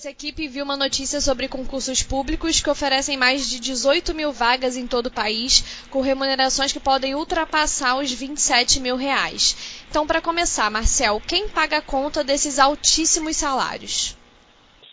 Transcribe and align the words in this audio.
nossa 0.00 0.08
equipe 0.08 0.48
viu 0.48 0.64
uma 0.64 0.78
notícia 0.78 1.20
sobre 1.20 1.46
concursos 1.46 2.02
públicos 2.02 2.62
que 2.62 2.70
oferecem 2.70 3.18
mais 3.18 3.50
de 3.50 3.60
18 3.60 4.14
mil 4.14 4.32
vagas 4.32 4.74
em 4.74 4.86
todo 4.86 5.08
o 5.08 5.12
país, 5.12 5.84
com 5.90 6.00
remunerações 6.00 6.72
que 6.72 6.80
podem 6.80 7.14
ultrapassar 7.14 8.00
os 8.00 8.10
27 8.10 8.80
mil 8.80 8.96
reais. 8.96 9.84
Então, 9.90 10.06
para 10.06 10.22
começar, 10.22 10.70
Marcel, 10.70 11.20
quem 11.28 11.46
paga 11.50 11.76
a 11.76 11.82
conta 11.82 12.24
desses 12.24 12.58
altíssimos 12.58 13.36
salários? 13.36 14.16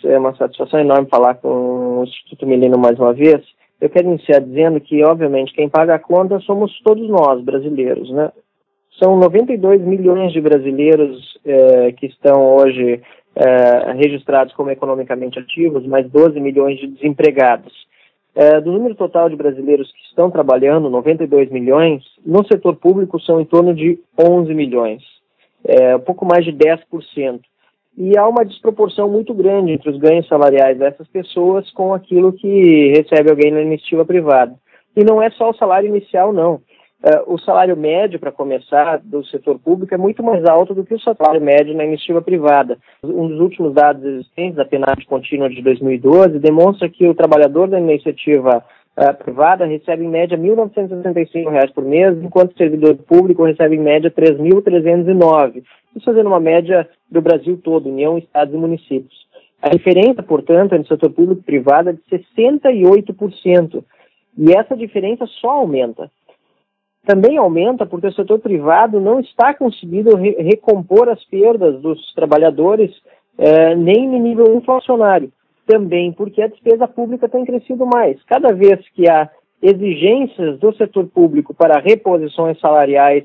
É 0.03 0.19
uma 0.19 0.35
satisfação 0.35 0.77
enorme 0.77 1.07
falar 1.07 1.35
com 1.35 2.01
o 2.01 2.03
Instituto 2.03 2.45
Milênio 2.45 2.77
mais 2.77 2.99
uma 2.99 3.13
vez. 3.13 3.41
Eu 3.79 3.89
quero 3.89 4.09
iniciar 4.09 4.41
dizendo 4.41 4.81
que, 4.81 5.05
obviamente, 5.05 5.53
quem 5.53 5.69
paga 5.69 5.95
a 5.95 5.99
conta 5.99 6.37
somos 6.41 6.77
todos 6.83 7.07
nós, 7.07 7.41
brasileiros, 7.41 8.11
né? 8.11 8.29
São 9.01 9.15
92 9.15 9.79
milhões 9.83 10.33
de 10.33 10.41
brasileiros 10.41 11.39
eh, 11.45 11.93
que 11.93 12.07
estão 12.07 12.57
hoje 12.57 13.01
eh, 13.39 13.93
registrados 13.93 14.53
como 14.53 14.71
economicamente 14.71 15.37
ativos, 15.37 15.85
mais 15.85 16.09
12 16.09 16.39
milhões 16.39 16.79
de 16.79 16.87
desempregados. 16.87 17.71
Eh, 18.35 18.61
do 18.61 18.71
número 18.71 18.95
total 18.95 19.29
de 19.29 19.35
brasileiros 19.35 19.91
que 19.91 20.01
estão 20.09 20.31
trabalhando, 20.31 20.89
92 20.89 21.51
milhões, 21.51 22.03
no 22.25 22.45
setor 22.47 22.75
público 22.75 23.19
são 23.21 23.39
em 23.39 23.45
torno 23.45 23.75
de 23.75 23.99
11 24.17 24.53
milhões, 24.53 25.03
um 25.95 25.99
pouco 25.99 26.25
mais 26.25 26.45
de 26.45 26.53
10%. 26.53 27.41
E 27.97 28.17
há 28.17 28.27
uma 28.27 28.45
desproporção 28.45 29.09
muito 29.09 29.33
grande 29.33 29.71
entre 29.71 29.89
os 29.89 29.97
ganhos 29.97 30.27
salariais 30.27 30.77
dessas 30.77 31.07
pessoas 31.07 31.69
com 31.71 31.93
aquilo 31.93 32.31
que 32.31 32.93
recebe 32.95 33.29
alguém 33.29 33.51
na 33.51 33.61
iniciativa 33.61 34.05
privada. 34.05 34.55
E 34.95 35.03
não 35.03 35.21
é 35.21 35.29
só 35.31 35.49
o 35.49 35.55
salário 35.55 35.89
inicial, 35.89 36.31
não. 36.33 36.61
Uh, 37.03 37.31
o 37.31 37.37
salário 37.37 37.77
médio, 37.77 38.19
para 38.19 38.31
começar, 38.31 38.99
do 39.03 39.23
setor 39.27 39.59
público 39.59 39.93
é 39.93 39.97
muito 39.97 40.23
mais 40.23 40.43
alto 40.45 40.73
do 40.73 40.83
que 40.83 40.95
o 40.95 40.99
salário 40.99 41.39
médio 41.39 41.75
na 41.75 41.85
iniciativa 41.85 42.23
privada. 42.23 42.79
Um 43.03 43.27
dos 43.27 43.39
últimos 43.39 43.73
dados 43.75 44.03
existentes 44.03 44.55
da 44.55 44.65
PNAD 44.65 45.05
contínua 45.05 45.47
de 45.47 45.61
2012 45.61 46.39
demonstra 46.39 46.89
que 46.89 47.07
o 47.07 47.13
trabalhador 47.13 47.67
da 47.67 47.79
iniciativa 47.79 48.63
uh, 48.97 49.23
privada 49.23 49.63
recebe 49.65 50.05
em 50.05 50.09
média 50.09 50.35
R$ 50.35 50.43
1.965 50.49 51.71
por 51.71 51.85
mês, 51.85 52.17
enquanto 52.17 52.53
o 52.53 52.57
servidor 52.57 52.95
público 52.95 53.45
recebe 53.45 53.75
em 53.75 53.79
média 53.79 54.11
R$ 54.15 54.33
3.309. 54.33 55.63
Isso 55.95 56.05
fazendo 56.05 56.27
uma 56.27 56.39
média 56.39 56.89
do 57.11 57.21
Brasil 57.21 57.59
todo, 57.63 57.89
União, 57.89 58.17
Estados 58.17 58.55
e 58.55 58.57
municípios. 58.57 59.27
A 59.61 59.69
diferença, 59.69 60.23
portanto, 60.23 60.73
entre 60.73 60.85
o 60.85 60.87
setor 60.87 61.11
público 61.11 61.41
e 61.41 61.45
privado 61.45 61.89
é 61.89 61.93
de 61.93 62.01
68%. 62.47 63.83
E 64.39 64.51
essa 64.51 64.75
diferença 64.75 65.25
só 65.27 65.49
aumenta 65.49 66.11
também 67.07 67.37
aumenta 67.37 67.85
porque 67.85 68.07
o 68.07 68.13
setor 68.13 68.37
privado 68.39 68.99
não 68.99 69.21
está 69.21 69.53
conseguindo 69.53 70.13
re 70.17 70.31
recompor 70.39 71.07
as 71.07 71.23
perdas 71.23 71.81
dos 71.81 72.13
trabalhadores 72.13 72.91
eh, 73.37 73.75
nem 73.75 74.09
no 74.09 74.19
nível 74.19 74.53
inflacionário. 74.53 75.31
Também 75.65 76.11
porque 76.11 76.41
a 76.41 76.47
despesa 76.47 76.85
pública 76.85 77.29
tem 77.29 77.45
crescido 77.45 77.85
mais. 77.85 78.21
Cada 78.25 78.53
vez 78.53 78.85
que 78.89 79.09
há 79.09 79.29
exigências 79.61 80.59
do 80.59 80.75
setor 80.75 81.07
público 81.07 81.53
para 81.53 81.79
reposições 81.79 82.59
salariais, 82.59 83.23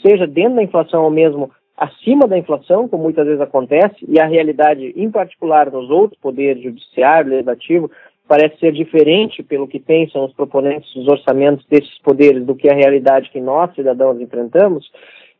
seja 0.00 0.28
dentro 0.28 0.54
da 0.54 0.62
inflação 0.62 1.02
ou 1.02 1.10
mesmo 1.10 1.50
acima 1.76 2.28
da 2.28 2.38
inflação, 2.38 2.88
como 2.88 3.02
muitas 3.02 3.26
vezes 3.26 3.40
acontece, 3.40 3.96
e 4.06 4.20
a 4.20 4.26
realidade, 4.26 4.92
em 4.94 5.10
particular 5.10 5.72
nos 5.72 5.90
outros 5.90 6.20
poderes, 6.20 6.62
judiciário, 6.62 7.30
legislativo, 7.30 7.90
parece 8.26 8.58
ser 8.58 8.72
diferente 8.72 9.42
pelo 9.42 9.68
que 9.68 9.78
pensam 9.78 10.24
os 10.24 10.32
proponentes 10.32 10.92
dos 10.94 11.06
orçamentos 11.08 11.64
desses 11.66 11.98
poderes 11.98 12.44
do 12.44 12.54
que 12.54 12.68
a 12.68 12.74
realidade 12.74 13.30
que 13.30 13.40
nós, 13.40 13.74
cidadãos, 13.74 14.20
enfrentamos, 14.20 14.90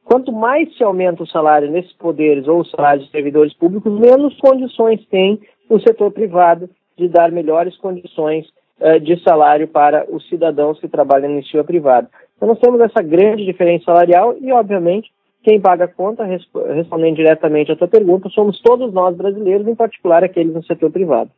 quanto 0.04 0.30
mais 0.30 0.74
se 0.76 0.84
aumenta 0.84 1.22
o 1.22 1.26
salário 1.26 1.70
nesses 1.70 1.92
poderes 1.94 2.46
ou 2.46 2.60
o 2.60 2.66
salário 2.66 3.02
de 3.02 3.10
servidores 3.10 3.54
públicos, 3.54 3.92
menos 3.98 4.36
condições 4.38 5.04
tem 5.06 5.40
o 5.68 5.80
setor 5.80 6.10
privado 6.10 6.68
de 6.96 7.08
dar 7.08 7.32
melhores 7.32 7.76
condições 7.78 8.46
uh, 8.80 9.00
de 9.00 9.20
salário 9.22 9.66
para 9.66 10.06
os 10.10 10.28
cidadãos 10.28 10.78
que 10.78 10.88
trabalham 10.88 11.28
na 11.28 11.34
iniciativa 11.34 11.64
privada. 11.64 12.08
Então 12.36 12.48
nós 12.48 12.58
temos 12.58 12.80
essa 12.80 13.02
grande 13.02 13.44
diferença 13.44 13.86
salarial 13.86 14.36
e, 14.40 14.52
obviamente, 14.52 15.10
quem 15.42 15.60
paga 15.60 15.84
a 15.84 15.88
conta, 15.88 16.24
respondendo 16.24 17.16
diretamente 17.16 17.70
à 17.70 17.76
tua 17.76 17.86
pergunta, 17.86 18.30
somos 18.30 18.60
todos 18.62 18.92
nós 18.94 19.14
brasileiros, 19.14 19.68
em 19.68 19.74
particular 19.74 20.24
aqueles 20.24 20.54
no 20.54 20.64
setor 20.64 20.90
privado. 20.90 21.30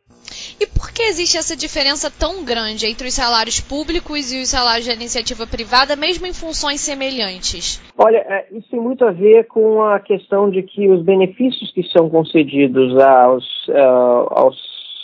E 0.59 0.65
por 0.65 0.91
que 0.91 1.03
existe 1.03 1.37
essa 1.37 1.55
diferença 1.55 2.09
tão 2.09 2.43
grande 2.43 2.87
entre 2.87 3.07
os 3.07 3.13
salários 3.13 3.59
públicos 3.59 4.33
e 4.33 4.41
os 4.41 4.49
salários 4.49 4.87
da 4.87 4.93
iniciativa 4.93 5.45
privada, 5.45 5.95
mesmo 5.95 6.25
em 6.25 6.33
funções 6.33 6.81
semelhantes? 6.81 7.79
Olha, 7.95 8.17
é, 8.17 8.47
isso 8.51 8.67
tem 8.71 8.79
muito 8.79 9.05
a 9.05 9.11
ver 9.11 9.45
com 9.45 9.83
a 9.83 9.99
questão 9.99 10.49
de 10.49 10.63
que 10.63 10.89
os 10.89 11.03
benefícios 11.03 11.71
que 11.71 11.83
são 11.95 12.09
concedidos 12.09 12.97
aos, 12.97 13.45
uh, 13.67 14.27
aos 14.31 14.57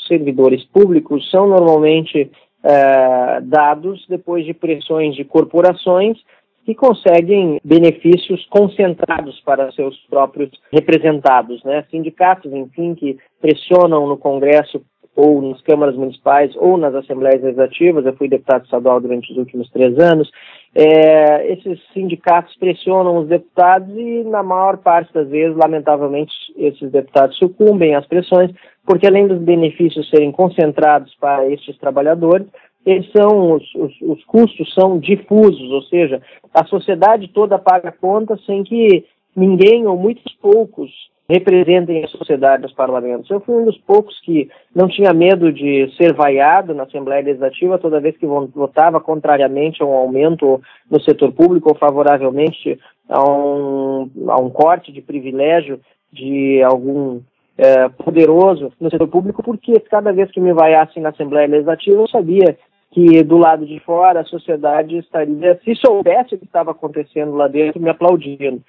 servidores 0.07 0.63
públicos 0.65 1.29
são 1.29 1.47
normalmente 1.47 2.31
uh, 2.63 3.41
dados 3.43 4.03
depois 4.09 4.45
de 4.45 4.55
pressões 4.55 5.15
de 5.15 5.23
corporações 5.23 6.17
que 6.65 6.73
conseguem 6.73 7.59
benefícios 7.63 8.45
concentrados 8.49 9.39
para 9.41 9.71
seus 9.73 9.97
próprios 10.09 10.49
representados, 10.71 11.61
né? 11.63 11.85
Sindicatos, 11.91 12.51
enfim, 12.53 12.95
que 12.95 13.17
pressionam 13.41 14.07
no 14.07 14.17
Congresso 14.17 14.81
ou 15.15 15.41
nas 15.41 15.61
câmaras 15.61 15.95
municipais 15.95 16.55
ou 16.55 16.77
nas 16.77 16.93
assembleias 16.95 17.41
legislativas, 17.41 18.05
eu 18.05 18.15
fui 18.15 18.27
deputado 18.27 18.65
estadual 18.65 18.99
durante 18.99 19.31
os 19.31 19.37
últimos 19.37 19.69
três 19.69 19.97
anos, 19.99 20.29
é, 20.75 21.53
esses 21.53 21.79
sindicatos 21.93 22.55
pressionam 22.57 23.17
os 23.17 23.27
deputados 23.27 23.95
e, 23.95 24.23
na 24.23 24.41
maior 24.41 24.77
parte 24.77 25.13
das 25.13 25.29
vezes, 25.29 25.55
lamentavelmente, 25.55 26.33
esses 26.57 26.91
deputados 26.91 27.37
sucumbem 27.37 27.95
às 27.95 28.07
pressões, 28.07 28.51
porque 28.85 29.05
além 29.05 29.27
dos 29.27 29.39
benefícios 29.39 30.09
serem 30.09 30.31
concentrados 30.31 31.13
para 31.19 31.47
estes 31.47 31.77
trabalhadores, 31.77 32.47
eles 32.85 33.09
são, 33.11 33.53
os, 33.53 33.63
os, 33.75 34.01
os 34.01 34.23
custos 34.25 34.73
são 34.73 34.97
difusos, 34.97 35.71
ou 35.71 35.83
seja, 35.83 36.21
a 36.53 36.65
sociedade 36.65 37.29
toda 37.29 37.59
paga 37.59 37.91
conta 37.91 38.37
sem 38.45 38.63
que 38.63 39.05
ninguém 39.35 39.87
ou 39.87 39.95
muitos 39.95 40.33
poucos 40.41 40.91
representem 41.29 42.03
a 42.03 42.07
sociedade 42.07 42.63
nos 42.63 42.73
parlamentos. 42.73 43.29
Eu 43.29 43.39
fui 43.39 43.55
um 43.55 43.65
dos 43.65 43.77
poucos 43.79 44.19
que 44.21 44.49
não 44.75 44.87
tinha 44.87 45.13
medo 45.13 45.51
de 45.51 45.89
ser 45.95 46.13
vaiado 46.13 46.73
na 46.73 46.83
Assembleia 46.83 47.23
Legislativa 47.23 47.77
toda 47.77 48.01
vez 48.01 48.17
que 48.17 48.25
votava 48.25 48.99
contrariamente 48.99 49.81
a 49.81 49.85
um 49.85 49.93
aumento 49.93 50.61
no 50.89 51.01
setor 51.01 51.31
público 51.31 51.69
ou 51.69 51.75
favoravelmente 51.75 52.77
a 53.07 53.23
um, 53.23 54.09
a 54.27 54.37
um 54.39 54.49
corte 54.49 54.91
de 54.91 55.01
privilégio 55.01 55.79
de 56.11 56.61
algum 56.61 57.21
é, 57.57 57.87
poderoso 57.89 58.71
no 58.79 58.89
setor 58.89 59.07
público, 59.07 59.43
porque 59.43 59.79
cada 59.79 60.11
vez 60.11 60.29
que 60.31 60.39
me 60.39 60.53
vaiassem 60.53 61.01
na 61.01 61.09
Assembleia 61.09 61.47
Legislativa 61.47 62.01
eu 62.01 62.07
sabia 62.07 62.57
que 62.91 63.23
do 63.23 63.37
lado 63.37 63.65
de 63.65 63.79
fora 63.79 64.21
a 64.21 64.25
sociedade 64.25 64.97
estaria, 64.97 65.59
se 65.63 65.75
soubesse 65.75 66.35
o 66.35 66.37
que 66.37 66.45
estava 66.45 66.71
acontecendo 66.71 67.33
lá 67.33 67.47
dentro, 67.47 67.81
me 67.81 67.89
aplaudindo. 67.89 68.61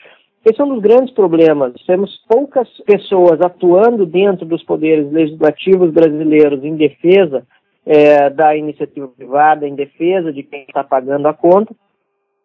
Esse 0.45 0.61
é 0.61 0.65
um 0.65 0.75
dos 0.75 0.83
grandes 0.83 1.15
problemas. 1.15 1.73
Temos 1.87 2.23
poucas 2.29 2.69
pessoas 2.85 3.41
atuando 3.41 4.05
dentro 4.05 4.45
dos 4.45 4.63
poderes 4.63 5.11
legislativos 5.11 5.91
brasileiros 5.91 6.63
em 6.63 6.77
defesa 6.77 7.47
é, 7.87 8.29
da 8.29 8.55
iniciativa 8.55 9.09
privada, 9.09 9.67
em 9.67 9.75
defesa 9.75 10.31
de 10.31 10.43
quem 10.43 10.63
está 10.63 10.85
pagando 10.85 11.27
a 11.27 11.33
conta. 11.33 11.75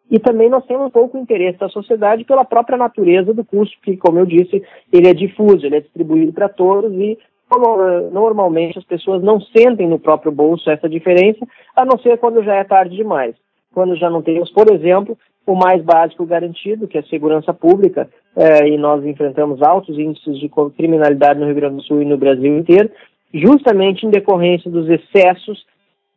E 0.09 0.17
também 0.17 0.49
nós 0.49 0.65
temos 0.65 0.91
pouco 0.91 1.17
interesse 1.17 1.59
da 1.59 1.69
sociedade 1.69 2.23
pela 2.23 2.45
própria 2.45 2.77
natureza 2.77 3.33
do 3.33 3.43
custo, 3.43 3.77
que, 3.83 3.97
como 3.97 4.17
eu 4.17 4.25
disse, 4.25 4.63
ele 4.91 5.07
é 5.07 5.13
difuso, 5.13 5.65
ele 5.65 5.75
é 5.75 5.81
distribuído 5.81 6.31
para 6.31 6.49
todos 6.49 6.91
e 6.93 7.17
normalmente 8.11 8.77
as 8.77 8.85
pessoas 8.85 9.21
não 9.21 9.41
sentem 9.41 9.87
no 9.87 9.99
próprio 9.99 10.31
bolso 10.31 10.69
essa 10.69 10.87
diferença, 10.87 11.45
a 11.75 11.83
não 11.83 11.97
ser 11.97 12.17
quando 12.17 12.43
já 12.43 12.55
é 12.55 12.63
tarde 12.63 12.95
demais. 12.95 13.35
Quando 13.73 13.95
já 13.95 14.09
não 14.09 14.21
temos, 14.21 14.51
por 14.51 14.71
exemplo, 14.71 15.17
o 15.45 15.55
mais 15.55 15.81
básico 15.83 16.25
garantido, 16.25 16.87
que 16.87 16.97
é 16.97 17.01
a 17.01 17.07
segurança 17.07 17.53
pública, 17.53 18.09
é, 18.35 18.67
e 18.67 18.77
nós 18.77 19.03
enfrentamos 19.05 19.61
altos 19.61 19.97
índices 19.97 20.39
de 20.39 20.49
criminalidade 20.75 21.39
no 21.39 21.45
Rio 21.45 21.55
Grande 21.55 21.75
do 21.77 21.83
Sul 21.83 22.01
e 22.01 22.05
no 22.05 22.17
Brasil 22.17 22.57
inteiro, 22.57 22.89
justamente 23.33 24.05
em 24.05 24.09
decorrência 24.09 24.69
dos 24.69 24.89
excessos 24.89 25.65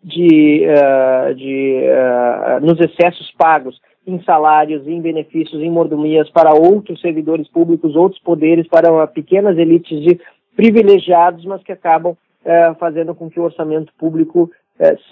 de, 0.03 0.67
uh, 0.67 1.35
de 1.35 1.81
uh, 1.85 2.65
nos 2.65 2.81
excessos 2.81 3.31
pagos 3.39 3.81
em 4.07 4.21
salários, 4.25 4.87
em 4.87 5.01
benefícios, 5.01 5.63
em 5.63 5.71
mordomias 5.71 6.29
para 6.31 6.53
outros 6.53 7.01
servidores 7.01 7.49
públicos, 7.49 7.95
outros 7.95 8.21
poderes, 8.21 8.67
para 8.67 9.07
pequenas 9.07 9.57
elites 9.57 10.01
de 10.03 10.21
privilegiados, 10.57 11.45
mas 11.45 11.63
que 11.63 11.73
acabam 11.73 12.13
uh, 12.13 12.75
fazendo 12.81 13.15
com 13.15 13.31
que 13.31 13.39
o 13.39 13.45
orçamento 13.45 13.93
público 13.97 14.51
eh, 14.51 14.62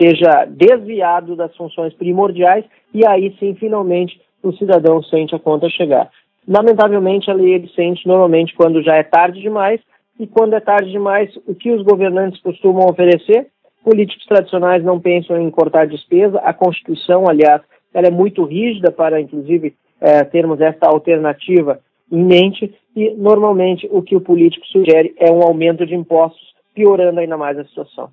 seja 0.01 0.47
desviado 0.47 1.37
das 1.37 1.55
funções 1.57 1.95
primordiais 1.95 2.65
e 2.93 3.07
aí 3.07 3.35
sim, 3.39 3.55
finalmente, 3.55 4.21
o 4.43 4.53
cidadão 4.53 5.03
sente 5.03 5.35
a 5.35 5.39
conta 5.39 5.69
chegar. 5.69 6.11
Lamentavelmente, 6.49 7.31
a 7.31 7.35
lei 7.35 7.55
ele 7.55 7.69
sente 7.75 8.07
normalmente 8.07 8.55
quando 8.55 8.83
já 8.83 8.97
é 8.97 9.03
tarde 9.03 9.41
demais 9.41 9.81
e 10.19 10.27
quando 10.27 10.55
é 10.55 10.61
tarde 10.61 10.91
demais, 10.91 11.31
o 11.47 11.55
que 11.55 11.71
os 11.71 11.83
governantes 11.83 12.43
costumam 12.43 12.87
oferecer? 12.87 13.49
Políticos 13.83 14.27
tradicionais 14.27 14.85
não 14.85 15.01
pensam 15.01 15.41
em 15.41 15.51
cortar 15.51 15.87
despesa, 15.87 16.39
a 16.41 16.53
Constituição, 16.53 17.27
aliás, 17.29 17.63
ela 17.95 18.09
é 18.09 18.11
muito 18.11 18.45
rígida 18.45 18.91
para, 18.91 19.21
inclusive, 19.21 19.75
eh, 20.01 20.25
termos 20.25 20.61
essa 20.61 20.87
alternativa 20.87 21.81
em 22.13 22.23
mente 22.23 22.75
e, 22.95 23.11
normalmente, 23.15 23.89
o 23.91 24.03
que 24.03 24.15
o 24.15 24.21
político 24.21 24.67
sugere 24.67 25.15
é 25.19 25.31
um 25.31 25.43
aumento 25.43 25.87
de 25.87 25.95
impostos 25.95 26.55
piorando 26.75 27.21
ainda 27.21 27.37
mais 27.37 27.59
a 27.59 27.65
situação. 27.65 28.11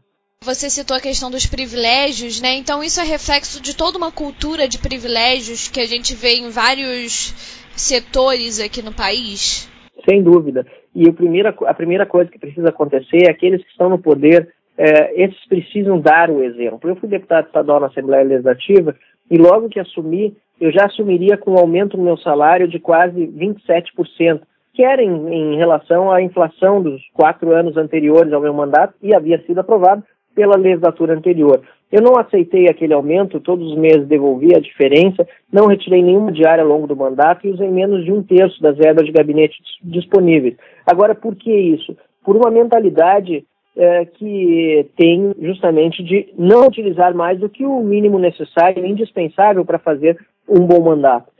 Você 0.47 0.69
citou 0.69 0.95
a 0.95 1.01
questão 1.01 1.29
dos 1.29 1.45
privilégios, 1.45 2.41
né? 2.41 2.55
Então 2.55 2.81
isso 2.81 3.01
é 3.01 3.03
reflexo 3.03 3.61
de 3.61 3.75
toda 3.75 3.97
uma 3.97 4.13
cultura 4.13 4.65
de 4.65 4.79
privilégios 4.79 5.67
que 5.67 5.81
a 5.81 5.85
gente 5.85 6.15
vê 6.15 6.35
em 6.35 6.49
vários 6.49 7.35
setores 7.75 8.57
aqui 8.57 8.81
no 8.81 8.95
país? 8.95 9.69
Sem 10.09 10.23
dúvida. 10.23 10.65
E 10.95 11.09
a 11.09 11.11
primeira, 11.11 11.49
a 11.49 11.73
primeira 11.73 12.05
coisa 12.05 12.31
que 12.31 12.39
precisa 12.39 12.69
acontecer 12.69 13.27
é 13.27 13.29
aqueles 13.29 13.61
que 13.61 13.69
estão 13.71 13.89
no 13.89 13.99
poder, 13.99 14.47
é, 14.77 15.21
esses 15.21 15.45
precisam 15.49 15.99
dar 15.99 16.29
o 16.29 16.41
exemplo. 16.41 16.89
Eu 16.89 16.95
fui 16.95 17.09
deputado 17.09 17.47
estadual 17.47 17.81
na 17.81 17.87
Assembleia 17.87 18.23
Legislativa 18.23 18.95
e 19.29 19.37
logo 19.37 19.67
que 19.67 19.81
assumi, 19.81 20.33
eu 20.61 20.71
já 20.71 20.85
assumiria 20.85 21.37
com 21.37 21.55
um 21.55 21.59
aumento 21.59 21.97
no 21.97 22.05
meu 22.05 22.17
salário 22.19 22.69
de 22.69 22.79
quase 22.79 23.19
27%, 23.19 24.39
que 24.73 24.81
era 24.81 25.03
em, 25.03 25.27
em 25.27 25.57
relação 25.57 26.09
à 26.09 26.21
inflação 26.21 26.81
dos 26.81 27.01
quatro 27.13 27.53
anos 27.53 27.75
anteriores 27.75 28.31
ao 28.31 28.39
meu 28.39 28.53
mandato 28.53 28.93
e 29.03 29.13
havia 29.13 29.43
sido 29.45 29.59
aprovado 29.59 30.05
pela 30.37 30.55
legislatura 30.55 31.15
anterior. 31.15 31.63
Eu 31.91 31.99
não 31.99 32.15
aceitei 32.15 32.67
aquele 32.69 32.93
aumento, 32.93 33.39
todos 33.39 33.71
os 33.71 33.75
meses 33.75 34.07
devolvi 34.07 34.53
a 34.53 34.59
diferença, 34.59 35.27
não 35.51 35.65
retirei 35.65 36.03
nenhuma 36.03 36.31
diária 36.31 36.63
ao 36.63 36.69
longo 36.69 36.85
do 36.85 36.95
mandato 36.95 37.47
e 37.47 37.49
usei 37.49 37.67
menos 37.67 38.05
de 38.05 38.11
um 38.11 38.21
terço 38.21 38.61
das 38.61 38.77
verbas 38.77 39.03
de 39.07 39.11
gabinete 39.11 39.55
disponíveis. 39.81 40.55
Agora, 40.85 41.15
por 41.15 41.35
que 41.35 41.51
isso? 41.51 41.97
Por 42.23 42.35
uma 42.35 42.51
mentalidade 42.51 43.43
é, 43.75 44.05
que 44.05 44.87
tem 44.95 45.33
justamente 45.41 46.03
de 46.03 46.31
não 46.37 46.67
utilizar 46.67 47.15
mais 47.15 47.39
do 47.39 47.49
que 47.49 47.65
o 47.65 47.81
mínimo 47.81 48.19
necessário 48.19 48.85
e 48.85 48.91
indispensável 48.91 49.65
para 49.65 49.79
fazer 49.79 50.19
um 50.47 50.67
bom 50.67 50.83
mandato. 50.83 51.31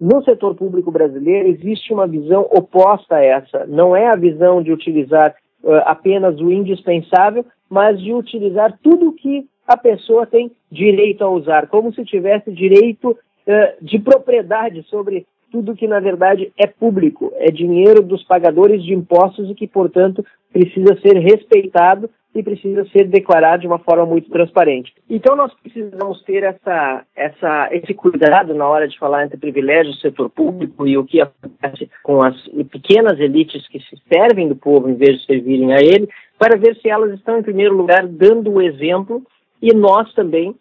No 0.00 0.22
setor 0.22 0.54
público 0.54 0.92
brasileiro 0.92 1.48
existe 1.48 1.92
uma 1.92 2.06
visão 2.06 2.42
oposta 2.52 3.16
a 3.16 3.24
essa. 3.24 3.66
Não 3.66 3.96
é 3.96 4.06
a 4.06 4.14
visão 4.14 4.62
de 4.62 4.70
utilizar 4.70 5.34
uh, 5.64 5.72
apenas 5.86 6.38
o 6.38 6.52
indispensável, 6.52 7.44
mas 7.68 8.00
de 8.00 8.12
utilizar 8.12 8.78
tudo 8.82 9.12
que 9.12 9.46
a 9.66 9.76
pessoa 9.76 10.26
tem 10.26 10.50
direito 10.70 11.22
a 11.22 11.30
usar, 11.30 11.66
como 11.68 11.92
se 11.92 12.04
tivesse 12.04 12.52
direito 12.52 13.10
uh, 13.10 13.84
de 13.84 13.98
propriedade 13.98 14.82
sobre 14.84 15.26
tudo 15.50 15.74
que 15.74 15.86
na 15.86 16.00
verdade 16.00 16.52
é 16.58 16.66
público, 16.66 17.32
é 17.36 17.50
dinheiro 17.50 18.02
dos 18.02 18.22
pagadores 18.24 18.82
de 18.82 18.92
impostos 18.92 19.50
e 19.50 19.54
que, 19.54 19.66
portanto, 19.66 20.24
precisa 20.52 20.98
ser 21.00 21.18
respeitado 21.18 22.10
e 22.34 22.42
precisa 22.42 22.84
ser 22.90 23.08
declarado 23.08 23.62
de 23.62 23.66
uma 23.66 23.78
forma 23.78 24.04
muito 24.04 24.28
transparente. 24.30 24.92
Então 25.08 25.34
nós 25.34 25.52
precisamos 25.54 26.22
ter 26.24 26.42
essa, 26.42 27.04
essa, 27.16 27.68
esse 27.72 27.94
cuidado 27.94 28.54
na 28.54 28.68
hora 28.68 28.86
de 28.86 28.98
falar 28.98 29.24
entre 29.24 29.38
privilégios 29.38 29.96
do 29.96 30.02
setor 30.02 30.28
público 30.28 30.86
e 30.86 30.98
o 30.98 31.04
que 31.04 31.20
acontece 31.20 31.88
com 32.02 32.22
as 32.22 32.36
pequenas 32.70 33.18
elites 33.18 33.66
que 33.68 33.80
se 33.80 33.96
servem 34.12 34.48
do 34.48 34.56
povo 34.56 34.90
em 34.90 34.94
vez 34.94 35.20
de 35.20 35.26
servirem 35.26 35.72
a 35.72 35.78
ele, 35.78 36.08
para 36.38 36.58
ver 36.58 36.76
se 36.76 36.88
elas 36.88 37.12
estão, 37.12 37.38
em 37.38 37.42
primeiro 37.42 37.76
lugar, 37.76 38.06
dando 38.06 38.52
o 38.52 38.62
exemplo 38.62 39.22
e 39.60 39.74
nós 39.74 40.12
também, 40.14 40.54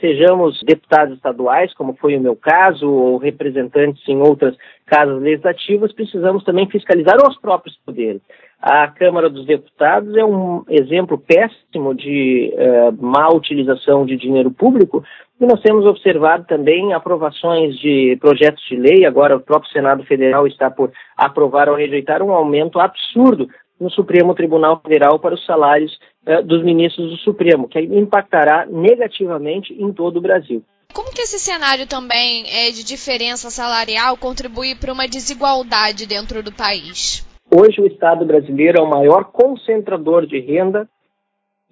sejamos 0.00 0.60
deputados 0.64 1.14
estaduais, 1.14 1.72
como 1.74 1.94
foi 1.96 2.16
o 2.16 2.20
meu 2.20 2.34
caso, 2.34 2.90
ou 2.90 3.18
representantes 3.18 4.02
em 4.08 4.18
outras 4.18 4.56
casas 4.86 5.20
legislativas, 5.22 5.92
precisamos 5.92 6.42
também 6.42 6.68
fiscalizar 6.68 7.16
os 7.28 7.38
próprios 7.38 7.76
poderes. 7.84 8.22
A 8.60 8.88
Câmara 8.88 9.30
dos 9.30 9.46
Deputados 9.46 10.14
é 10.16 10.24
um 10.24 10.64
exemplo 10.68 11.16
péssimo 11.16 11.94
de 11.94 12.52
uh, 12.54 13.02
má 13.02 13.28
utilização 13.28 14.04
de 14.04 14.16
dinheiro 14.16 14.50
público 14.50 15.02
e 15.40 15.46
nós 15.46 15.62
temos 15.62 15.86
observado 15.86 16.44
também 16.44 16.92
aprovações 16.92 17.78
de 17.78 18.18
projetos 18.20 18.62
de 18.68 18.76
lei. 18.76 19.06
Agora, 19.06 19.36
o 19.36 19.40
próprio 19.40 19.72
Senado 19.72 20.04
Federal 20.04 20.46
está 20.46 20.70
por 20.70 20.92
aprovar 21.16 21.70
ou 21.70 21.76
rejeitar 21.76 22.22
um 22.22 22.32
aumento 22.32 22.78
absurdo 22.78 23.48
no 23.80 23.90
Supremo 23.90 24.34
Tribunal 24.34 24.80
Federal 24.80 25.18
para 25.18 25.34
os 25.34 25.44
salários 25.46 25.98
uh, 26.26 26.42
dos 26.44 26.62
ministros 26.62 27.10
do 27.10 27.16
Supremo, 27.18 27.66
que 27.66 27.80
impactará 27.80 28.66
negativamente 28.66 29.72
em 29.72 29.92
todo 29.92 30.18
o 30.18 30.20
Brasil. 30.20 30.62
Como 30.92 31.12
que 31.12 31.22
esse 31.22 31.38
cenário 31.38 31.86
também 31.86 32.44
é 32.48 32.70
de 32.70 32.84
diferença 32.84 33.48
salarial 33.48 34.16
contribui 34.16 34.74
para 34.74 34.92
uma 34.92 35.06
desigualdade 35.06 36.06
dentro 36.06 36.42
do 36.42 36.52
país? 36.52 37.26
Hoje 37.50 37.80
o 37.80 37.86
Estado 37.86 38.24
brasileiro 38.24 38.78
é 38.78 38.82
o 38.82 38.90
maior 38.90 39.24
concentrador 39.24 40.26
de 40.26 40.38
renda 40.40 40.88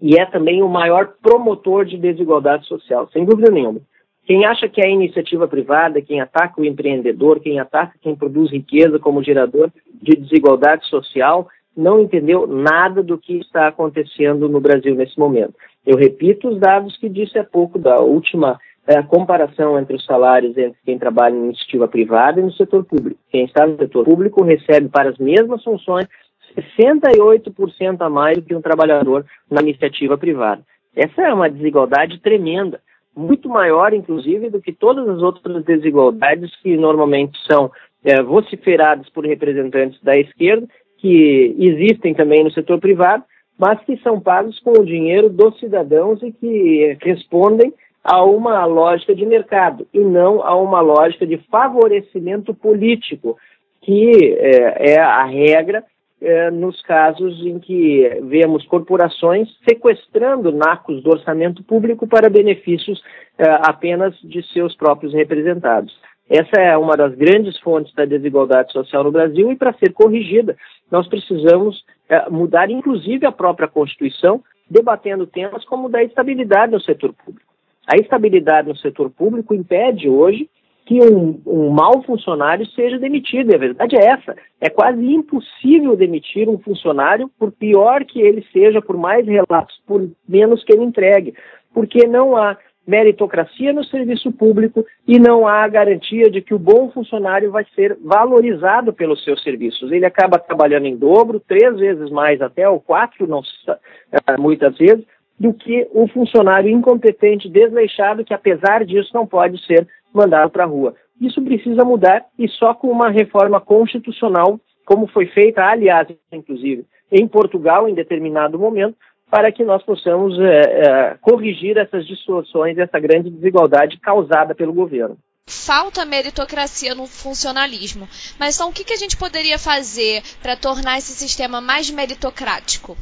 e 0.00 0.18
é 0.18 0.24
também 0.24 0.62
o 0.62 0.68
maior 0.68 1.14
promotor 1.20 1.84
de 1.84 1.96
desigualdade 1.96 2.66
social, 2.66 3.08
sem 3.12 3.24
dúvida 3.24 3.50
nenhuma. 3.50 3.80
Quem 4.24 4.44
acha 4.44 4.68
que 4.68 4.80
é 4.80 4.86
a 4.86 4.90
iniciativa 4.90 5.48
privada, 5.48 6.02
quem 6.02 6.20
ataca 6.20 6.60
o 6.60 6.64
empreendedor, 6.64 7.40
quem 7.40 7.58
ataca 7.58 7.94
quem 8.00 8.14
produz 8.14 8.50
riqueza 8.50 8.98
como 8.98 9.22
gerador 9.22 9.70
de 10.02 10.16
desigualdade 10.16 10.86
social, 10.86 11.48
não 11.78 12.00
entendeu 12.00 12.44
nada 12.46 13.04
do 13.04 13.16
que 13.16 13.38
está 13.38 13.68
acontecendo 13.68 14.48
no 14.48 14.60
Brasil 14.60 14.96
nesse 14.96 15.16
momento. 15.16 15.54
Eu 15.86 15.96
repito 15.96 16.48
os 16.48 16.58
dados 16.58 16.96
que 16.96 17.08
disse 17.08 17.38
há 17.38 17.44
pouco 17.44 17.78
da 17.78 18.00
última 18.00 18.58
é 18.84 19.02
comparação 19.02 19.78
entre 19.78 19.96
os 19.96 20.04
salários 20.06 20.56
entre 20.56 20.78
quem 20.82 20.98
trabalha 20.98 21.34
em 21.34 21.44
iniciativa 21.44 21.86
privada 21.86 22.40
e 22.40 22.42
no 22.42 22.52
setor 22.52 22.84
público. 22.84 23.20
Quem 23.30 23.44
está 23.44 23.66
no 23.66 23.76
setor 23.76 24.04
público 24.04 24.42
recebe 24.42 24.88
para 24.88 25.10
as 25.10 25.18
mesmas 25.18 25.62
funções 25.62 26.08
68% 26.56 28.00
a 28.00 28.08
mais 28.08 28.38
do 28.38 28.42
que 28.42 28.54
um 28.54 28.62
trabalhador 28.62 29.24
na 29.50 29.60
iniciativa 29.60 30.16
privada. 30.16 30.62
Essa 30.96 31.22
é 31.22 31.34
uma 31.34 31.50
desigualdade 31.50 32.18
tremenda, 32.20 32.80
muito 33.14 33.48
maior, 33.48 33.92
inclusive, 33.92 34.50
do 34.50 34.60
que 34.60 34.72
todas 34.72 35.08
as 35.08 35.20
outras 35.20 35.62
desigualdades 35.64 36.50
que 36.62 36.76
normalmente 36.76 37.38
são 37.46 37.70
é, 38.02 38.22
vociferadas 38.22 39.08
por 39.10 39.26
representantes 39.26 40.02
da 40.02 40.16
esquerda, 40.16 40.66
que 40.98 41.54
existem 41.58 42.14
também 42.14 42.44
no 42.44 42.50
setor 42.52 42.78
privado, 42.78 43.24
mas 43.58 43.80
que 43.84 43.96
são 43.98 44.20
pagos 44.20 44.58
com 44.60 44.72
o 44.72 44.84
dinheiro 44.84 45.28
dos 45.28 45.58
cidadãos 45.58 46.22
e 46.22 46.30
que 46.30 46.96
respondem 47.00 47.72
a 48.04 48.24
uma 48.24 48.64
lógica 48.64 49.14
de 49.14 49.26
mercado 49.26 49.86
e 49.92 49.98
não 49.98 50.42
a 50.42 50.54
uma 50.54 50.80
lógica 50.80 51.26
de 51.26 51.38
favorecimento 51.50 52.54
político, 52.54 53.36
que 53.82 54.36
é, 54.38 54.92
é 54.92 55.00
a 55.00 55.24
regra 55.24 55.84
é, 56.20 56.50
nos 56.50 56.80
casos 56.82 57.44
em 57.44 57.58
que 57.58 58.08
vemos 58.24 58.64
corporações 58.66 59.48
sequestrando 59.68 60.50
nacos 60.52 61.02
do 61.02 61.10
orçamento 61.10 61.62
público 61.62 62.06
para 62.06 62.28
benefícios 62.28 63.02
é, 63.36 63.48
apenas 63.62 64.16
de 64.22 64.42
seus 64.52 64.74
próprios 64.74 65.12
representados. 65.12 65.96
Essa 66.28 66.60
é 66.60 66.76
uma 66.76 66.96
das 66.96 67.14
grandes 67.14 67.58
fontes 67.60 67.92
da 67.94 68.04
desigualdade 68.04 68.72
social 68.72 69.02
no 69.02 69.10
Brasil 69.10 69.50
e, 69.50 69.56
para 69.56 69.72
ser 69.74 69.92
corrigida, 69.92 70.56
nós 70.90 71.08
precisamos 71.08 71.82
é, 72.08 72.28
mudar, 72.28 72.70
inclusive, 72.70 73.24
a 73.24 73.32
própria 73.32 73.66
Constituição, 73.66 74.42
debatendo 74.68 75.26
temas 75.26 75.64
como 75.64 75.88
da 75.88 76.02
estabilidade 76.02 76.72
no 76.72 76.80
setor 76.80 77.14
público. 77.14 77.48
A 77.86 77.96
estabilidade 77.96 78.68
no 78.68 78.76
setor 78.76 79.08
público 79.10 79.54
impede 79.54 80.08
hoje 80.08 80.50
que 80.88 81.00
um, 81.02 81.40
um 81.46 81.70
mau 81.70 82.02
funcionário 82.02 82.66
seja 82.68 82.98
demitido. 82.98 83.50
E 83.50 83.54
a 83.54 83.58
verdade 83.58 83.96
é 83.96 84.08
essa. 84.10 84.34
É 84.58 84.70
quase 84.70 85.04
impossível 85.04 85.94
demitir 85.94 86.48
um 86.48 86.58
funcionário, 86.58 87.30
por 87.38 87.52
pior 87.52 88.04
que 88.06 88.20
ele 88.20 88.44
seja, 88.52 88.80
por 88.80 88.96
mais 88.96 89.26
relatos, 89.26 89.78
por 89.86 90.08
menos 90.26 90.64
que 90.64 90.72
ele 90.72 90.84
entregue. 90.84 91.34
Porque 91.74 92.06
não 92.06 92.36
há 92.36 92.56
meritocracia 92.88 93.70
no 93.70 93.84
serviço 93.84 94.32
público 94.32 94.82
e 95.06 95.18
não 95.18 95.46
há 95.46 95.68
garantia 95.68 96.30
de 96.30 96.40
que 96.40 96.54
o 96.54 96.58
bom 96.58 96.90
funcionário 96.90 97.50
vai 97.50 97.66
ser 97.74 97.98
valorizado 98.02 98.94
pelos 98.94 99.22
seus 99.22 99.42
serviços. 99.42 99.92
Ele 99.92 100.06
acaba 100.06 100.38
trabalhando 100.38 100.86
em 100.86 100.96
dobro, 100.96 101.38
três 101.38 101.76
vezes 101.76 102.10
mais 102.10 102.40
até, 102.40 102.66
ou 102.66 102.80
quatro, 102.80 103.26
não, 103.26 103.42
eh, 103.68 104.36
muitas 104.38 104.78
vezes, 104.78 105.04
do 105.38 105.52
que 105.52 105.86
um 105.94 106.08
funcionário 106.08 106.70
incompetente, 106.70 107.50
desleixado, 107.50 108.24
que 108.24 108.32
apesar 108.32 108.86
disso 108.86 109.10
não 109.12 109.26
pode 109.26 109.62
ser 109.66 109.86
mandado 110.10 110.50
para 110.50 110.64
a 110.64 110.66
rua. 110.66 110.94
Isso 111.20 111.42
precisa 111.42 111.84
mudar 111.84 112.24
e 112.38 112.48
só 112.48 112.72
com 112.72 112.90
uma 112.90 113.10
reforma 113.10 113.60
constitucional, 113.60 114.58
como 114.86 115.06
foi 115.08 115.26
feita, 115.26 115.62
aliás, 115.62 116.08
inclusive, 116.32 116.86
em 117.12 117.28
Portugal, 117.28 117.86
em 117.86 117.94
determinado 117.94 118.58
momento, 118.58 118.96
para 119.30 119.52
que 119.52 119.64
nós 119.64 119.82
possamos 119.82 120.38
é, 120.38 120.60
é, 120.60 121.16
corrigir 121.20 121.76
essas 121.76 122.06
distorções, 122.06 122.78
essa 122.78 122.98
grande 122.98 123.30
desigualdade 123.30 123.98
causada 123.98 124.54
pelo 124.54 124.72
governo 124.72 125.16
falta 125.48 126.04
meritocracia 126.04 126.94
no 126.94 127.06
funcionalismo. 127.06 128.06
Mas 128.38 128.56
então 128.56 128.68
o 128.68 128.72
que, 128.72 128.84
que 128.84 128.92
a 128.92 128.96
gente 128.96 129.16
poderia 129.16 129.58
fazer 129.58 130.22
para 130.42 130.54
tornar 130.56 130.98
esse 130.98 131.12
sistema 131.12 131.60
mais 131.60 131.90
meritocrático? 131.90 132.96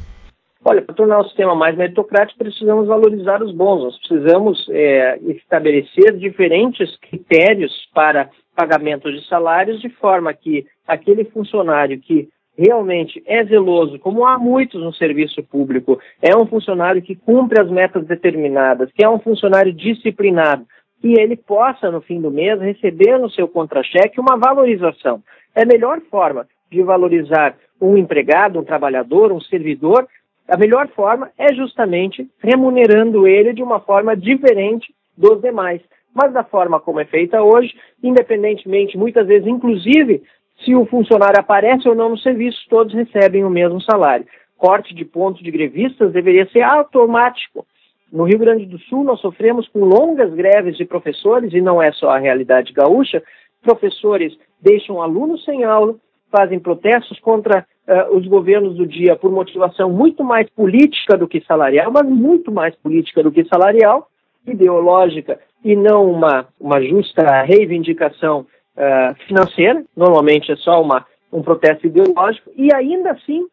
Olha, 0.63 0.81
para 0.81 0.95
tornar 0.95 1.19
o 1.19 1.25
sistema 1.25 1.55
mais 1.55 1.77
meritocrático, 1.77 2.39
precisamos 2.39 2.87
valorizar 2.87 3.41
os 3.43 3.53
bons, 3.53 3.83
nós 3.83 3.97
precisamos 3.99 4.67
é, 4.69 5.17
estabelecer 5.19 6.17
diferentes 6.17 6.97
critérios 6.97 7.71
para 7.93 8.29
pagamento 8.55 9.11
de 9.11 9.25
salários, 9.27 9.79
de 9.79 9.89
forma 9.89 10.33
que 10.33 10.65
aquele 10.87 11.25
funcionário 11.25 11.99
que 11.99 12.27
realmente 12.57 13.21
é 13.25 13.45
zeloso, 13.45 13.99
como 13.99 14.25
há 14.25 14.37
muitos 14.39 14.81
no 14.81 14.93
serviço 14.93 15.43
público, 15.43 15.99
é 16.21 16.35
um 16.35 16.47
funcionário 16.47 17.01
que 17.01 17.15
cumpre 17.15 17.61
as 17.61 17.69
metas 17.69 18.05
determinadas, 18.05 18.91
que 18.91 19.03
é 19.03 19.09
um 19.09 19.19
funcionário 19.19 19.71
disciplinado, 19.71 20.65
que 20.99 21.19
ele 21.19 21.37
possa, 21.37 21.91
no 21.91 22.01
fim 22.01 22.19
do 22.19 22.31
mês, 22.31 22.59
receber 22.59 23.19
no 23.19 23.29
seu 23.29 23.47
contra-cheque 23.47 24.19
uma 24.19 24.37
valorização. 24.37 25.21
É 25.55 25.61
a 25.61 25.65
melhor 25.65 26.01
forma 26.09 26.47
de 26.71 26.81
valorizar 26.81 27.55
um 27.79 27.95
empregado, 27.95 28.59
um 28.59 28.63
trabalhador, 28.63 29.31
um 29.31 29.39
servidor, 29.39 30.07
a 30.47 30.57
melhor 30.57 30.87
forma 30.89 31.29
é 31.37 31.53
justamente 31.53 32.27
remunerando 32.39 33.27
ele 33.27 33.53
de 33.53 33.61
uma 33.61 33.79
forma 33.79 34.15
diferente 34.15 34.91
dos 35.15 35.41
demais. 35.41 35.81
Mas 36.13 36.33
da 36.33 36.43
forma 36.43 36.79
como 36.79 36.99
é 36.99 37.05
feita 37.05 37.43
hoje, 37.43 37.75
independentemente, 38.01 38.97
muitas 38.97 39.27
vezes, 39.27 39.47
inclusive, 39.47 40.23
se 40.63 40.75
o 40.75 40.85
funcionário 40.85 41.39
aparece 41.39 41.87
ou 41.87 41.95
não 41.95 42.09
no 42.09 42.17
serviço, 42.17 42.57
todos 42.69 42.93
recebem 42.93 43.43
o 43.43 43.49
mesmo 43.49 43.81
salário. 43.81 44.25
Corte 44.57 44.93
de 44.93 45.05
pontos 45.05 45.43
de 45.43 45.51
grevistas 45.51 46.11
deveria 46.11 46.47
ser 46.49 46.61
automático. 46.61 47.65
No 48.11 48.23
Rio 48.23 48.39
Grande 48.39 48.65
do 48.65 48.79
Sul, 48.79 49.03
nós 49.03 49.19
sofremos 49.19 49.67
com 49.67 49.79
longas 49.79 50.33
greves 50.33 50.77
de 50.77 50.85
professores, 50.85 51.53
e 51.53 51.61
não 51.61 51.81
é 51.81 51.91
só 51.91 52.09
a 52.09 52.17
realidade 52.17 52.73
gaúcha. 52.73 53.21
Professores 53.61 54.37
deixam 54.61 55.01
alunos 55.01 55.43
sem 55.43 55.63
aula, 55.63 55.95
fazem 56.31 56.59
protestos 56.59 57.19
contra 57.19 57.65
uh, 57.87 58.17
os 58.17 58.25
governos 58.27 58.75
do 58.75 58.87
dia 58.87 59.15
por 59.15 59.31
motivação 59.31 59.91
muito 59.91 60.23
mais 60.23 60.49
política 60.49 61.17
do 61.17 61.27
que 61.27 61.41
salarial, 61.41 61.91
mas 61.91 62.07
muito 62.07 62.51
mais 62.51 62.75
política 62.75 63.21
do 63.21 63.31
que 63.31 63.45
salarial, 63.45 64.09
ideológica 64.45 65.39
e 65.63 65.75
não 65.75 66.09
uma, 66.09 66.47
uma 66.59 66.81
justa 66.81 67.43
reivindicação 67.43 68.45
uh, 68.77 69.15
financeira, 69.27 69.83
normalmente 69.95 70.51
é 70.51 70.55
só 70.55 70.81
uma, 70.81 71.05
um 71.33 71.41
protesto 71.41 71.87
ideológico, 71.87 72.51
e 72.55 72.73
ainda 72.73 73.11
assim 73.11 73.45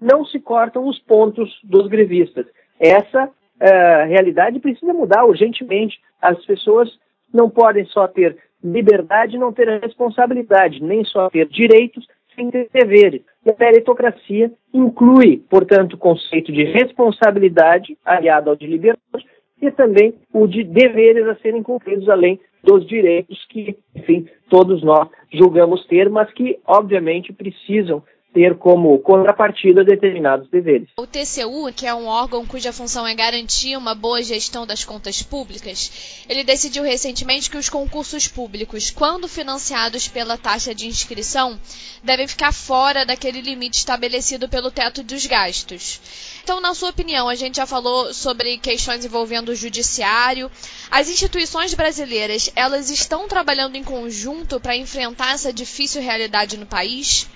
não 0.00 0.24
se 0.24 0.40
cortam 0.40 0.88
os 0.88 0.98
pontos 0.98 1.60
dos 1.62 1.86
grevistas. 1.86 2.46
Essa 2.80 3.26
uh, 3.26 4.08
realidade 4.08 4.58
precisa 4.58 4.92
mudar 4.92 5.24
urgentemente. 5.24 6.00
As 6.20 6.44
pessoas 6.44 6.90
não 7.32 7.48
podem 7.48 7.84
só 7.86 8.08
ter 8.08 8.36
liberdade 8.62 9.36
e 9.36 9.38
não 9.38 9.52
ter 9.52 9.68
responsabilidade, 9.80 10.82
nem 10.82 11.04
só 11.04 11.30
ter 11.30 11.48
direitos 11.48 12.06
sem 12.34 12.50
ter 12.50 12.68
deveres. 12.72 13.22
E 13.44 13.50
a 13.50 13.54
meritocracia 13.58 14.50
inclui, 14.72 15.42
portanto, 15.50 15.94
o 15.94 15.98
conceito 15.98 16.50
de 16.50 16.64
responsabilidade 16.64 17.96
aliado 18.04 18.50
ao 18.50 18.56
de 18.56 18.66
liberdade 18.66 19.26
e 19.62 19.70
também 19.70 20.12
o 20.32 20.46
de 20.48 20.64
deveres 20.64 21.26
a 21.28 21.36
serem 21.36 21.62
cumpridos, 21.62 22.08
além 22.08 22.40
dos 22.64 22.86
direitos 22.86 23.38
que, 23.48 23.76
enfim, 23.94 24.26
todos 24.50 24.82
nós 24.82 25.08
julgamos 25.32 25.86
ter, 25.86 26.10
mas 26.10 26.30
que, 26.32 26.58
obviamente, 26.66 27.32
precisam 27.32 28.02
ter 28.32 28.56
como 28.56 28.98
contrapartida 29.00 29.84
determinados 29.84 30.48
deveres. 30.48 30.88
O 30.96 31.06
TCU, 31.06 31.70
que 31.74 31.86
é 31.86 31.94
um 31.94 32.06
órgão 32.06 32.46
cuja 32.46 32.72
função 32.72 33.06
é 33.06 33.14
garantir 33.14 33.76
uma 33.76 33.94
boa 33.94 34.22
gestão 34.22 34.66
das 34.66 34.84
contas 34.84 35.22
públicas, 35.22 36.24
ele 36.28 36.42
decidiu 36.42 36.82
recentemente 36.82 37.50
que 37.50 37.58
os 37.58 37.68
concursos 37.68 38.26
públicos, 38.26 38.90
quando 38.90 39.28
financiados 39.28 40.08
pela 40.08 40.38
taxa 40.38 40.74
de 40.74 40.86
inscrição, 40.86 41.58
devem 42.02 42.26
ficar 42.26 42.52
fora 42.52 43.04
daquele 43.04 43.40
limite 43.40 43.76
estabelecido 43.76 44.48
pelo 44.48 44.70
teto 44.70 45.02
dos 45.02 45.26
gastos. 45.26 46.00
Então, 46.42 46.60
na 46.60 46.74
sua 46.74 46.90
opinião, 46.90 47.28
a 47.28 47.36
gente 47.36 47.56
já 47.56 47.66
falou 47.66 48.12
sobre 48.12 48.58
questões 48.58 49.04
envolvendo 49.04 49.50
o 49.50 49.54
judiciário. 49.54 50.50
As 50.90 51.08
instituições 51.08 51.72
brasileiras, 51.72 52.52
elas 52.56 52.90
estão 52.90 53.28
trabalhando 53.28 53.76
em 53.76 53.84
conjunto 53.84 54.60
para 54.60 54.76
enfrentar 54.76 55.34
essa 55.34 55.52
difícil 55.52 56.02
realidade 56.02 56.58
no 56.58 56.66
país? 56.66 57.30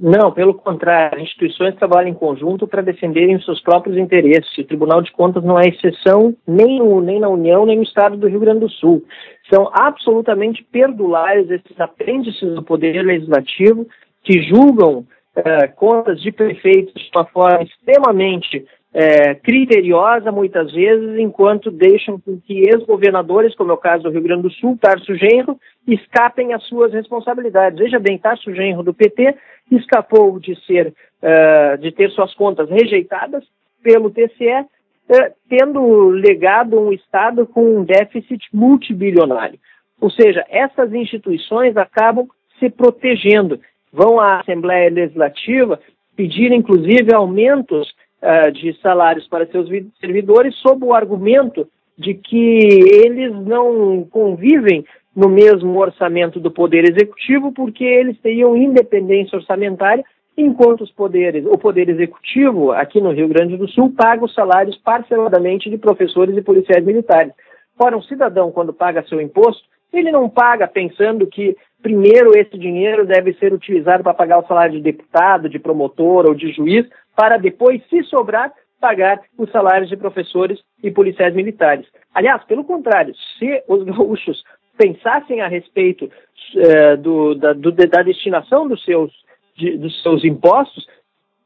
Não, 0.00 0.32
pelo 0.32 0.54
contrário, 0.54 1.18
as 1.18 1.24
instituições 1.24 1.74
trabalham 1.74 2.10
em 2.10 2.14
conjunto 2.14 2.68
para 2.68 2.80
defenderem 2.80 3.36
os 3.36 3.44
seus 3.44 3.60
próprios 3.60 3.98
interesses. 3.98 4.56
O 4.56 4.64
Tribunal 4.64 5.02
de 5.02 5.12
Contas 5.12 5.44
não 5.44 5.58
é 5.58 5.68
exceção 5.68 6.34
nem, 6.46 6.78
no, 6.78 7.00
nem 7.00 7.20
na 7.20 7.28
União, 7.28 7.66
nem 7.66 7.76
no 7.76 7.82
Estado 7.82 8.16
do 8.16 8.28
Rio 8.28 8.40
Grande 8.40 8.60
do 8.60 8.70
Sul. 8.70 9.04
São 9.52 9.68
absolutamente 9.74 10.64
perdulares 10.70 11.50
esses 11.50 11.78
apêndices 11.80 12.54
do 12.54 12.62
Poder 12.62 13.02
Legislativo 13.02 13.86
que 14.22 14.40
julgam 14.42 15.04
eh, 15.44 15.68
contas 15.68 16.20
de 16.20 16.32
prefeitos 16.32 16.94
de 16.94 17.10
uma 17.14 17.24
forma 17.26 17.62
extremamente 17.62 18.66
é, 18.92 19.34
criteriosa 19.34 20.32
muitas 20.32 20.72
vezes, 20.72 21.18
enquanto 21.18 21.70
deixam 21.70 22.18
que 22.18 22.68
ex-governadores, 22.68 23.54
como 23.54 23.70
é 23.70 23.74
o 23.74 23.78
caso 23.78 24.04
do 24.04 24.10
Rio 24.10 24.22
Grande 24.22 24.42
do 24.42 24.50
Sul, 24.50 24.78
Tarso 24.80 25.14
Genro, 25.14 25.56
escapem 25.86 26.54
às 26.54 26.64
suas 26.64 26.92
responsabilidades. 26.92 27.78
Veja 27.78 28.00
bem, 28.00 28.18
Tarso 28.18 28.52
Genro 28.52 28.82
do 28.82 28.94
PT 28.94 29.36
escapou 29.70 30.40
de 30.40 30.56
ser, 30.64 30.94
uh, 31.22 31.78
de 31.78 31.92
ter 31.92 32.10
suas 32.10 32.34
contas 32.34 32.68
rejeitadas 32.70 33.44
pelo 33.82 34.10
TCE, 34.10 34.62
uh, 34.62 35.34
tendo 35.48 36.08
legado 36.08 36.80
um 36.80 36.92
Estado 36.92 37.46
com 37.46 37.78
um 37.78 37.84
déficit 37.84 38.44
multibilionário. 38.52 39.60
Ou 40.00 40.10
seja, 40.10 40.44
essas 40.48 40.92
instituições 40.92 41.76
acabam 41.76 42.26
se 42.58 42.70
protegendo, 42.70 43.60
vão 43.92 44.20
à 44.20 44.40
Assembleia 44.40 44.90
Legislativa 44.90 45.80
pedir, 46.16 46.52
inclusive, 46.52 47.14
aumentos 47.14 47.94
uh, 48.22 48.50
de 48.52 48.72
salários 48.80 49.28
para 49.28 49.46
seus 49.46 49.68
servidores 50.00 50.54
sob 50.56 50.84
o 50.84 50.92
argumento 50.92 51.68
de 51.96 52.14
que 52.14 52.58
eles 53.04 53.32
não 53.44 54.04
convivem 54.10 54.84
no 55.14 55.28
mesmo 55.28 55.76
orçamento 55.78 56.38
do 56.38 56.50
Poder 56.50 56.84
Executivo 56.88 57.52
porque 57.52 57.84
eles 57.84 58.18
teriam 58.20 58.56
independência 58.56 59.36
orçamentária, 59.36 60.04
enquanto 60.36 60.82
os 60.82 60.92
poderes, 60.92 61.44
o 61.44 61.58
Poder 61.58 61.88
Executivo, 61.88 62.70
aqui 62.70 63.00
no 63.00 63.10
Rio 63.10 63.26
Grande 63.26 63.56
do 63.56 63.66
Sul, 63.68 63.92
paga 63.96 64.24
os 64.24 64.32
salários 64.32 64.76
parceladamente 64.76 65.68
de 65.68 65.76
professores 65.76 66.36
e 66.36 66.42
policiais 66.42 66.84
militares. 66.84 67.32
Ora, 67.76 67.96
um 67.96 68.02
cidadão, 68.02 68.52
quando 68.52 68.72
paga 68.72 69.04
seu 69.08 69.20
imposto, 69.20 69.64
ele 69.92 70.10
não 70.10 70.28
paga 70.28 70.66
pensando 70.66 71.26
que 71.26 71.56
primeiro 71.82 72.36
esse 72.36 72.58
dinheiro 72.58 73.06
deve 73.06 73.32
ser 73.34 73.52
utilizado 73.52 74.02
para 74.02 74.14
pagar 74.14 74.38
o 74.38 74.46
salário 74.46 74.74
de 74.74 74.82
deputado, 74.82 75.48
de 75.48 75.58
promotor 75.58 76.26
ou 76.26 76.34
de 76.34 76.52
juiz, 76.52 76.86
para 77.16 77.36
depois, 77.36 77.82
se 77.88 78.02
sobrar, 78.04 78.52
pagar 78.80 79.20
os 79.36 79.50
salários 79.50 79.88
de 79.88 79.96
professores 79.96 80.60
e 80.82 80.90
policiais 80.90 81.34
militares. 81.34 81.86
Aliás, 82.14 82.44
pelo 82.44 82.64
contrário, 82.64 83.14
se 83.38 83.62
os 83.66 83.84
gaúchos 83.84 84.44
pensassem 84.76 85.40
a 85.40 85.48
respeito 85.48 86.10
eh, 86.56 86.96
do, 86.96 87.34
da, 87.34 87.52
do, 87.52 87.72
da, 87.72 88.02
destinação 88.02 88.68
dos 88.68 88.84
seus, 88.84 89.12
de, 89.56 89.76
dos 89.76 90.00
seus 90.02 90.24
impostos, 90.24 90.86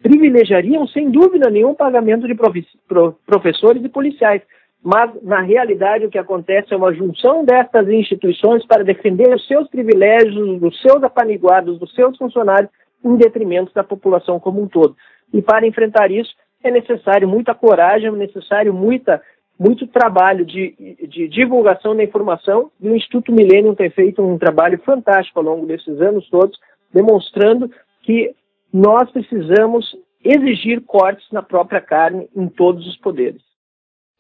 privilegiariam, 0.03 0.87
sem 0.87 1.11
dúvida 1.11 1.49
nenhum, 1.49 1.71
o 1.71 1.75
pagamento 1.75 2.27
de 2.27 2.37
professores 3.27 3.83
e 3.83 3.89
policiais. 3.89 4.43
Mas, 4.85 5.11
na 5.23 5.41
realidade, 5.41 6.07
o 6.07 6.11
que 6.11 6.19
acontece 6.19 6.75
é 6.75 6.77
uma 6.77 6.93
junção 6.93 7.45
destas 7.45 7.89
instituições 7.89 8.67
para 8.67 8.83
defender 8.83 9.33
os 9.33 9.47
seus 9.47 9.69
privilégios, 9.69 10.61
dos 10.61 10.81
seus 10.81 11.05
apaniguados, 11.05 11.79
dos 11.79 11.95
seus 11.95 12.17
funcionários, 12.17 12.71
em 13.05 13.17
detrimento 13.17 13.73
da 13.73 13.85
população 13.85 14.41
como 14.41 14.61
um 14.61 14.67
todo. 14.67 14.97
E 15.33 15.41
para 15.41 15.67
enfrentar 15.67 16.11
isso 16.11 16.33
é 16.65 16.71
necessário 16.71 17.29
muita 17.29 17.55
coragem, 17.55 18.09
é 18.09 18.12
necessário 18.12 18.75
muita, 18.75 19.23
muito 19.59 19.87
trabalho 19.87 20.45
de, 20.45 20.97
de 21.09 21.29
divulgação 21.29 21.97
da 21.97 22.03
informação 22.05 22.71
e 22.81 22.89
o 22.89 22.97
Instituto 22.97 23.33
Millennium 23.33 23.75
tem 23.75 23.91
feito 23.91 24.23
um 24.23 24.39
trabalho 24.39 24.79
fantástico 24.85 25.39
ao 25.39 25.45
longo 25.45 25.67
desses 25.67 26.01
anos 26.01 26.29
todos, 26.29 26.59
demonstrando 26.93 27.71
que 28.03 28.35
nós 28.73 29.11
precisamos 29.11 29.97
exigir 30.25 30.81
cortes 30.83 31.27
na 31.33 31.43
própria 31.43 31.81
carne 31.81 32.29
em 32.35 32.49
todos 32.49 32.87
os 32.87 32.97
poderes. 32.97 33.51